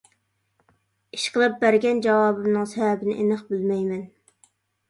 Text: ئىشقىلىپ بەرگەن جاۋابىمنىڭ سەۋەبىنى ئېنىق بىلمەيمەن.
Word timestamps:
ئىشقىلىپ 1.17 1.59
بەرگەن 1.65 2.01
جاۋابىمنىڭ 2.07 2.67
سەۋەبىنى 2.73 3.15
ئېنىق 3.21 3.45
بىلمەيمەن. 3.53 4.05